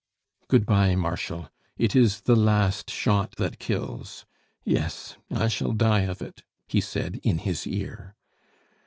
Good 0.47 0.65
bye, 0.65 0.95
Marshal. 0.95 1.51
It 1.77 1.95
is 1.95 2.21
the 2.21 2.35
last 2.35 2.89
shot 2.89 3.35
that 3.37 3.59
kills. 3.59 4.25
Yes, 4.65 5.15
I 5.29 5.47
shall 5.47 5.73
die 5.73 6.05
of 6.07 6.23
it!" 6.23 6.41
he 6.67 6.81
said 6.81 7.19
in 7.21 7.37
his 7.37 7.67
ear. 7.67 8.15